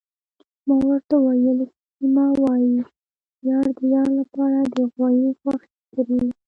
[0.67, 1.59] ما ورته وویل:
[1.95, 2.69] سیمه، وايي
[3.49, 6.21] یار د یار لپاره د غوايي غوښې خوري.